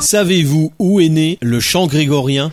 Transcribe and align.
Savez-vous 0.00 0.72
où 0.78 0.98
est 0.98 1.10
né 1.10 1.36
le 1.42 1.60
chant 1.60 1.86
grégorien? 1.86 2.50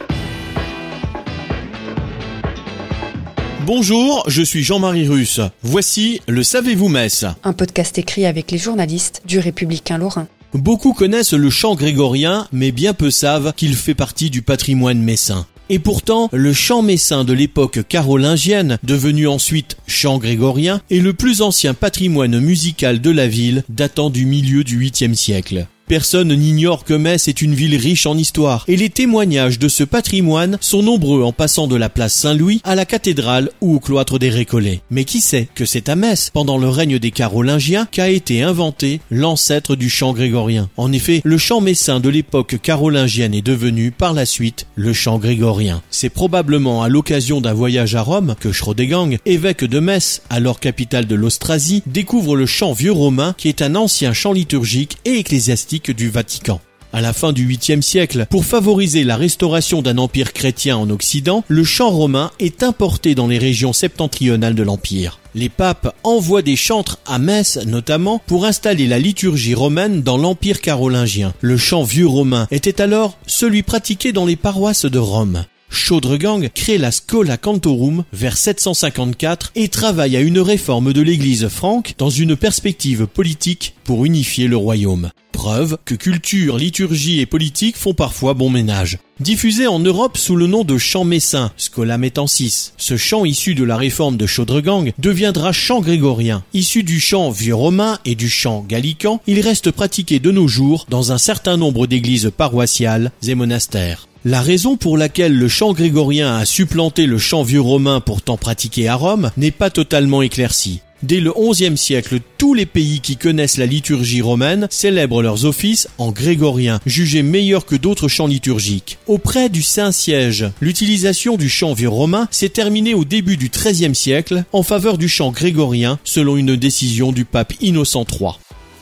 Bonjour, 3.65 4.25
je 4.27 4.43
suis 4.43 4.63
Jean-Marie 4.63 5.07
Russe. 5.07 5.39
Voici 5.63 6.19
le 6.27 6.43
Savez-vous 6.43 6.89
Metz 6.89 7.25
Un 7.45 7.53
podcast 7.53 7.97
écrit 7.97 8.25
avec 8.25 8.51
les 8.51 8.57
journalistes 8.57 9.21
du 9.25 9.39
Républicain 9.39 9.97
Lorrain. 9.97 10.27
Beaucoup 10.53 10.91
connaissent 10.91 11.31
le 11.31 11.49
chant 11.49 11.75
grégorien, 11.75 12.49
mais 12.51 12.73
bien 12.73 12.93
peu 12.93 13.09
savent 13.09 13.53
qu'il 13.53 13.75
fait 13.75 13.95
partie 13.95 14.29
du 14.29 14.41
patrimoine 14.41 14.99
messin. 14.99 15.45
Et 15.69 15.79
pourtant, 15.79 16.29
le 16.33 16.51
chant 16.51 16.81
messin 16.81 17.23
de 17.23 17.31
l'époque 17.31 17.79
carolingienne, 17.87 18.77
devenu 18.83 19.25
ensuite 19.25 19.77
chant 19.87 20.17
grégorien, 20.17 20.81
est 20.91 20.99
le 20.99 21.13
plus 21.13 21.41
ancien 21.41 21.73
patrimoine 21.73 22.41
musical 22.41 22.99
de 22.99 23.09
la 23.09 23.29
ville 23.29 23.63
datant 23.69 24.09
du 24.09 24.25
milieu 24.25 24.65
du 24.65 24.77
8e 24.77 25.13
siècle. 25.13 25.65
Personne 25.87 26.35
n'ignore 26.35 26.83
que 26.83 26.93
Metz 26.93 27.29
est 27.29 27.41
une 27.41 27.53
ville 27.53 27.77
riche 27.77 28.07
en 28.07 28.17
histoire, 28.17 28.65
et 28.67 28.75
les 28.75 28.89
témoignages 28.89 29.57
de 29.57 29.69
ce 29.69 29.85
patrimoine 29.85 30.57
sont 30.59 30.83
nombreux 30.83 31.23
en 31.23 31.31
passant 31.31 31.65
de 31.67 31.77
la 31.77 31.87
place 31.87 32.13
Saint-Louis 32.13 32.59
à 32.65 32.75
la 32.75 32.83
cathédrale 32.83 33.51
ou 33.61 33.75
au 33.75 33.79
cloître 33.79 34.19
des 34.19 34.29
Récollets. 34.29 34.81
Mais 34.91 35.05
qui 35.05 35.21
sait 35.21 35.47
que 35.55 35.63
c'est 35.63 35.87
à 35.87 35.95
Metz, 35.95 36.29
pendant 36.33 36.57
le 36.57 36.67
règne 36.67 36.99
des 36.99 37.11
Carolingiens, 37.11 37.87
qu'a 37.89 38.09
été 38.09 38.43
inventé 38.43 38.99
l'ancêtre 39.09 39.77
du 39.77 39.89
chant 39.89 40.11
grégorien. 40.11 40.69
En 40.75 40.91
effet, 40.91 41.21
le 41.23 41.37
chant 41.37 41.61
messin 41.61 42.01
de 42.01 42.09
l'époque 42.09 42.57
carolingienne 42.61 43.33
est 43.33 43.41
devenu 43.41 43.91
par 43.91 44.11
la 44.11 44.25
suite 44.25 44.67
le 44.75 44.91
chant 44.91 45.19
grégorien. 45.19 45.81
C'est 45.89 46.09
probablement 46.09 46.83
à 46.83 46.89
l'occasion 46.89 47.39
d'un 47.39 47.53
voyage 47.53 47.95
à 47.95 48.01
Rome 48.01 48.35
que 48.37 48.51
Schrodegang, 48.51 49.19
évêque 49.25 49.63
de 49.63 49.79
Metz, 49.79 50.21
alors 50.29 50.59
capitale 50.59 51.07
de 51.07 51.15
l'Austrasie, 51.15 51.81
découvre 51.85 52.35
le 52.35 52.45
chant 52.45 52.73
vieux 52.73 52.91
romain 52.91 53.33
qui 53.37 53.47
est 53.47 53.61
un 53.61 53.75
ancien 53.75 54.11
chant 54.11 54.33
liturgique 54.33 54.97
et 55.05 55.19
ecclésiastique 55.19 55.76
du 55.85 56.09
Vatican. 56.09 56.59
À 56.93 57.01
la 57.01 57.13
fin 57.13 57.33
du 57.33 57.47
8e 57.47 57.81
siècle, 57.81 58.25
pour 58.29 58.45
favoriser 58.45 59.03
la 59.03 59.17
restauration 59.17 59.81
d'un 59.81 59.97
empire 59.97 60.33
chrétien 60.33 60.77
en 60.77 60.89
Occident, 60.89 61.43
le 61.47 61.63
chant 61.63 61.89
romain 61.89 62.31
est 62.39 62.63
importé 62.63 63.13
dans 63.13 63.27
les 63.27 63.37
régions 63.37 63.73
septentrionales 63.73 64.55
de 64.55 64.63
l'empire. 64.63 65.19
Les 65.35 65.49
papes 65.49 65.95
envoient 66.03 66.41
des 66.41 66.55
chantres 66.55 66.99
à 67.05 67.19
Metz 67.19 67.59
notamment 67.65 68.19
pour 68.25 68.45
installer 68.45 68.87
la 68.87 68.99
liturgie 68.99 69.53
romaine 69.53 70.01
dans 70.01 70.17
l'empire 70.17 70.61
carolingien. 70.61 71.33
Le 71.41 71.57
chant 71.57 71.83
vieux 71.83 72.07
romain 72.07 72.47
était 72.51 72.81
alors 72.81 73.17
celui 73.27 73.63
pratiqué 73.63 74.13
dans 74.13 74.25
les 74.25 74.37
paroisses 74.37 74.85
de 74.85 74.99
Rome. 74.99 75.43
Chaudregang 75.77 76.49
crée 76.53 76.79
la 76.79 76.89
Schola 76.91 77.37
Cantorum 77.37 78.03
vers 78.11 78.35
754 78.35 79.51
et 79.55 79.69
travaille 79.69 80.17
à 80.17 80.21
une 80.21 80.39
réforme 80.39 80.91
de 80.91 81.01
l'église 81.01 81.47
franque 81.47 81.93
dans 81.97 82.09
une 82.09 82.35
perspective 82.35 83.05
politique 83.05 83.75
pour 83.83 84.03
unifier 84.03 84.47
le 84.47 84.57
royaume. 84.57 85.11
Preuve 85.31 85.77
que 85.85 85.93
culture, 85.93 86.57
liturgie 86.57 87.19
et 87.19 87.27
politique 87.27 87.77
font 87.77 87.93
parfois 87.93 88.33
bon 88.33 88.49
ménage. 88.49 88.97
Diffusé 89.19 89.67
en 89.67 89.77
Europe 89.77 90.17
sous 90.17 90.35
le 90.35 90.47
nom 90.47 90.63
de 90.63 90.79
chant 90.79 91.03
messin, 91.03 91.51
Scola 91.57 91.99
Metansis, 91.99 92.73
ce 92.77 92.97
chant 92.97 93.23
issu 93.23 93.53
de 93.53 93.63
la 93.63 93.77
réforme 93.77 94.17
de 94.17 94.25
Chaudregang 94.25 94.91
deviendra 94.97 95.53
chant 95.53 95.79
grégorien. 95.79 96.43
Issu 96.55 96.81
du 96.81 96.99
chant 96.99 97.29
vieux 97.29 97.55
romain 97.55 97.99
et 98.03 98.15
du 98.15 98.29
chant 98.29 98.65
gallican, 98.67 99.21
il 99.27 99.39
reste 99.41 99.69
pratiqué 99.69 100.19
de 100.19 100.31
nos 100.31 100.47
jours 100.47 100.87
dans 100.89 101.11
un 101.11 101.19
certain 101.19 101.55
nombre 101.55 101.85
d'églises 101.85 102.31
paroissiales 102.35 103.11
et 103.25 103.35
monastères. 103.35 104.07
La 104.29 104.41
raison 104.41 104.75
pour 104.75 104.97
laquelle 104.97 105.33
le 105.33 105.47
chant 105.47 105.71
grégorien 105.71 106.35
a 106.35 106.43
supplanté 106.43 107.05
le 107.05 107.17
chant 107.17 107.43
vieux 107.43 107.61
romain 107.61 108.01
pourtant 108.01 108.35
pratiqué 108.35 108.89
à 108.89 108.95
Rome 108.95 109.31
n'est 109.37 109.51
pas 109.51 109.69
totalement 109.69 110.21
éclaircie. 110.21 110.81
Dès 111.01 111.21
le 111.21 111.31
XIe 111.31 111.77
siècle, 111.77 112.19
tous 112.37 112.53
les 112.53 112.65
pays 112.65 112.99
qui 112.99 113.15
connaissent 113.15 113.55
la 113.55 113.65
liturgie 113.65 114.21
romaine 114.21 114.67
célèbrent 114.69 115.21
leurs 115.21 115.45
offices 115.45 115.87
en 115.97 116.11
grégorien, 116.11 116.81
jugés 116.85 117.23
meilleurs 117.23 117.65
que 117.65 117.77
d'autres 117.77 118.09
chants 118.09 118.27
liturgiques. 118.27 118.97
Auprès 119.07 119.47
du 119.47 119.61
Saint-Siège, 119.61 120.47
l'utilisation 120.59 121.37
du 121.37 121.47
chant 121.47 121.71
vieux 121.71 121.87
romain 121.87 122.27
s'est 122.29 122.49
terminée 122.49 122.95
au 122.95 123.05
début 123.05 123.37
du 123.37 123.47
XIIIe 123.47 123.95
siècle 123.95 124.43
en 124.51 124.61
faveur 124.61 124.97
du 124.97 125.07
chant 125.07 125.31
grégorien 125.31 125.99
selon 126.03 126.35
une 126.35 126.57
décision 126.57 127.13
du 127.13 127.23
pape 127.23 127.53
Innocent 127.61 128.05
III. 128.11 128.31